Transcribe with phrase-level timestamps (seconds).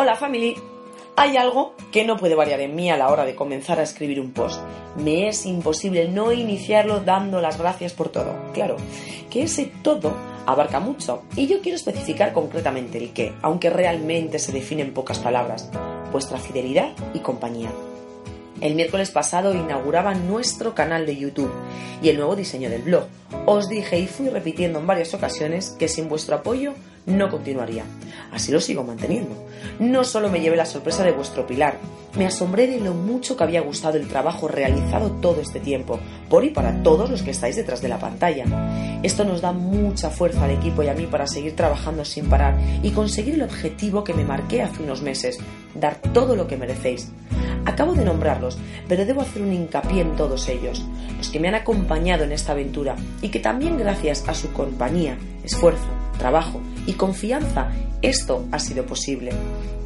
[0.00, 0.54] Hola family.
[1.16, 4.20] Hay algo que no puede variar en mí a la hora de comenzar a escribir
[4.20, 4.60] un post.
[4.96, 8.32] Me es imposible no iniciarlo dando las gracias por todo.
[8.54, 8.76] Claro,
[9.28, 10.12] que ese todo
[10.46, 15.18] abarca mucho y yo quiero especificar concretamente el qué, aunque realmente se define en pocas
[15.18, 15.68] palabras.
[16.12, 17.72] Vuestra fidelidad y compañía.
[18.60, 21.52] El miércoles pasado inauguraba nuestro canal de YouTube
[22.02, 23.06] y el nuevo diseño del blog.
[23.46, 26.74] Os dije y fui repitiendo en varias ocasiones que sin vuestro apoyo
[27.08, 27.84] no continuaría.
[28.32, 29.46] Así lo sigo manteniendo.
[29.80, 31.78] No solo me llevé la sorpresa de vuestro pilar,
[32.16, 36.44] me asombré de lo mucho que había gustado el trabajo realizado todo este tiempo, por
[36.44, 38.44] y para todos los que estáis detrás de la pantalla.
[39.02, 42.58] Esto nos da mucha fuerza al equipo y a mí para seguir trabajando sin parar
[42.82, 45.38] y conseguir el objetivo que me marqué hace unos meses,
[45.74, 47.10] dar todo lo que merecéis.
[47.64, 50.84] Acabo de nombrarlos, pero debo hacer un hincapié en todos ellos,
[51.16, 55.18] los que me han acompañado en esta aventura y que también gracias a su compañía,
[55.44, 55.86] esfuerzo,
[56.18, 57.70] trabajo y confianza
[58.02, 59.32] esto ha sido posible.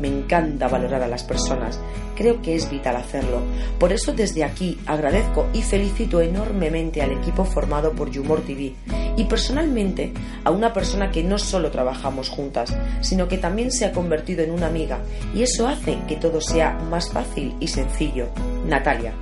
[0.00, 1.78] Me encanta valorar a las personas,
[2.16, 3.40] creo que es vital hacerlo.
[3.78, 8.74] Por eso desde aquí agradezco y felicito enormemente al equipo formado por Humor TV
[9.16, 13.92] y personalmente a una persona que no solo trabajamos juntas, sino que también se ha
[13.92, 14.98] convertido en una amiga
[15.34, 18.28] y eso hace que todo sea más fácil y sencillo.
[18.66, 19.12] Natalia.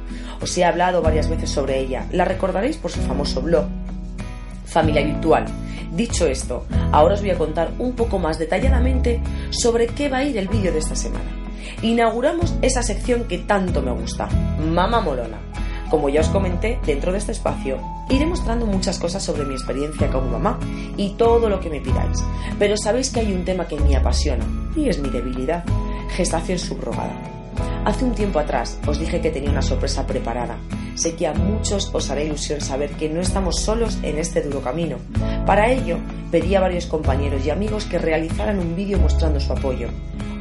[0.40, 3.66] Os he hablado varias veces sobre ella, la recordaréis por su famoso blog.
[4.64, 5.46] Familia Virtual
[5.92, 10.24] Dicho esto, ahora os voy a contar un poco más detalladamente sobre qué va a
[10.24, 11.30] ir el vídeo de esta semana.
[11.82, 15.38] Inauguramos esa sección que tanto me gusta, Mama Molona.
[15.90, 17.78] Como ya os comenté, dentro de este espacio
[18.10, 20.58] iré mostrando muchas cosas sobre mi experiencia como mamá
[20.96, 22.22] y todo lo que me pidáis.
[22.58, 24.44] Pero sabéis que hay un tema que me apasiona
[24.76, 25.64] y es mi debilidad,
[26.10, 27.16] gestación subrogada.
[27.84, 30.58] Hace un tiempo atrás os dije que tenía una sorpresa preparada.
[30.98, 34.60] Sé que a muchos os hará ilusión saber que no estamos solos en este duro
[34.60, 34.96] camino.
[35.46, 35.96] Para ello,
[36.32, 39.90] pedí a varios compañeros y amigos que realizaran un vídeo mostrando su apoyo.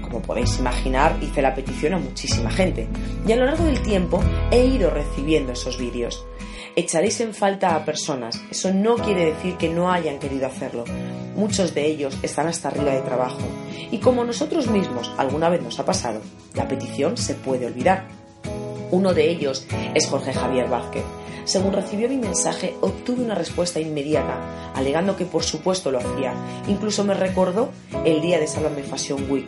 [0.02, 2.88] Como podéis imaginar, hice la petición a muchísima gente
[3.28, 4.20] y a lo largo del tiempo
[4.50, 6.26] he ido recibiendo esos vídeos.
[6.76, 10.86] Echaréis en falta a personas, eso no quiere decir que no hayan querido hacerlo.
[11.36, 13.46] Muchos de ellos están hasta arriba de trabajo
[13.92, 16.20] y como nosotros mismos alguna vez nos ha pasado,
[16.56, 18.27] la petición se puede olvidar.
[18.92, 21.03] Uno de ellos es Jorge Javier Vázquez.
[21.43, 26.33] Según recibió mi mensaje, obtuve una respuesta inmediata, alegando que por supuesto lo hacía.
[26.67, 27.70] Incluso me recordó
[28.03, 29.48] el día de Sálvame Fashion Week.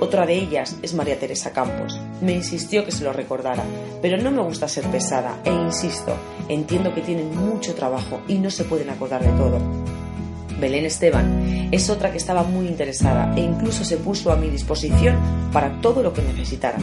[0.00, 1.98] Otra de ellas es María Teresa Campos.
[2.20, 3.64] Me insistió que se lo recordara,
[4.00, 6.12] pero no me gusta ser pesada e insisto,
[6.48, 9.58] entiendo que tienen mucho trabajo y no se pueden acordar de todo.
[10.60, 15.18] Belén Esteban es otra que estaba muy interesada e incluso se puso a mi disposición
[15.52, 16.78] para todo lo que necesitara.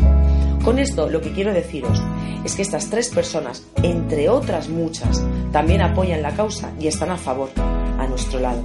[0.64, 2.02] Con esto lo que quiero deciros
[2.44, 7.18] es que estas tres personas, entre otras muchas, también apoyan la causa y están a
[7.18, 8.62] favor, a nuestro lado.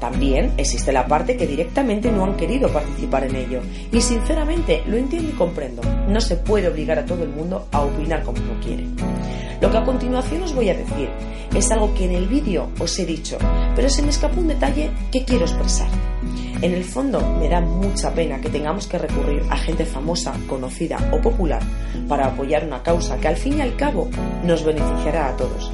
[0.00, 3.60] También existe la parte que directamente no han querido participar en ello.
[3.90, 5.82] Y sinceramente lo entiendo y comprendo.
[6.08, 8.84] No se puede obligar a todo el mundo a opinar como uno quiere.
[9.60, 11.08] Lo que a continuación os voy a decir
[11.54, 13.38] es algo que en el vídeo os he dicho,
[13.74, 15.88] pero se me escapó un detalle que quiero expresar.
[16.60, 20.98] En el fondo me da mucha pena que tengamos que recurrir a gente famosa, conocida
[21.12, 21.62] o popular
[22.08, 24.08] para apoyar una causa que al fin y al cabo
[24.42, 25.70] nos beneficiará a todos.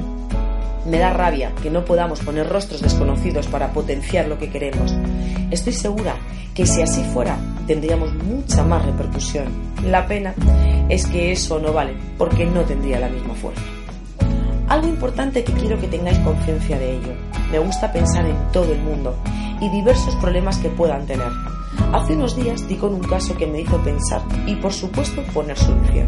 [0.85, 4.93] Me da rabia que no podamos poner rostros desconocidos para potenciar lo que queremos.
[5.49, 6.17] Estoy segura
[6.53, 7.35] que si así fuera
[7.65, 9.47] tendríamos mucha más repercusión.
[9.87, 10.35] La pena
[10.87, 13.63] es que eso no vale porque no tendría la misma fuerza.
[14.67, 17.13] Algo importante que quiero que tengáis conciencia de ello.
[17.51, 19.15] Me gusta pensar en todo el mundo
[19.61, 21.31] y diversos problemas que puedan tener.
[21.93, 25.57] Hace unos días di con un caso que me hizo pensar y por supuesto poner
[25.57, 26.07] solución.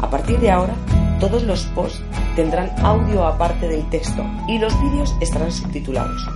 [0.00, 0.74] A partir de ahora,
[1.20, 2.02] todos los posts
[2.34, 6.28] tendrán audio aparte del texto y los vídeos estarán subtitulados.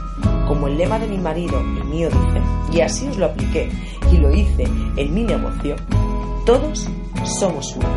[0.49, 3.71] Como el lema de mi marido, el mío dice, y así os lo apliqué
[4.11, 4.65] y lo hice
[4.97, 5.77] en mi negocio,
[6.47, 6.89] todos
[7.25, 7.89] somos uno.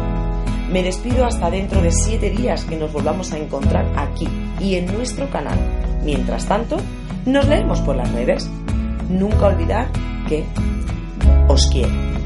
[0.69, 4.28] Me despido hasta dentro de siete días que nos volvamos a encontrar aquí
[4.59, 5.57] y en nuestro canal.
[6.03, 6.77] Mientras tanto,
[7.25, 8.49] nos leemos por las redes.
[9.09, 9.87] Nunca olvidar
[10.27, 10.44] que
[11.47, 12.22] os quiero.